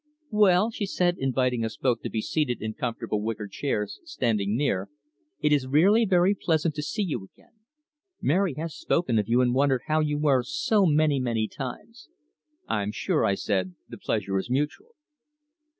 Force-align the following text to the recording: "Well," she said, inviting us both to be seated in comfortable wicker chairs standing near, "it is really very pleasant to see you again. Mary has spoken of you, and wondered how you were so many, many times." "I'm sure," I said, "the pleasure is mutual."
"Well," 0.31 0.71
she 0.71 0.87
said, 0.87 1.17
inviting 1.19 1.63
us 1.63 1.77
both 1.77 2.01
to 2.01 2.09
be 2.09 2.23
seated 2.23 2.59
in 2.59 2.73
comfortable 2.73 3.21
wicker 3.21 3.47
chairs 3.47 3.99
standing 4.03 4.57
near, 4.57 4.89
"it 5.41 5.53
is 5.53 5.67
really 5.67 6.05
very 6.05 6.33
pleasant 6.33 6.73
to 6.73 6.81
see 6.81 7.03
you 7.03 7.23
again. 7.31 7.53
Mary 8.19 8.55
has 8.55 8.73
spoken 8.75 9.19
of 9.19 9.27
you, 9.29 9.41
and 9.41 9.53
wondered 9.53 9.83
how 9.85 9.99
you 9.99 10.17
were 10.17 10.41
so 10.41 10.87
many, 10.87 11.19
many 11.19 11.47
times." 11.47 12.09
"I'm 12.67 12.91
sure," 12.91 13.25
I 13.25 13.35
said, 13.35 13.75
"the 13.89 13.97
pleasure 13.99 14.39
is 14.39 14.49
mutual." 14.49 14.95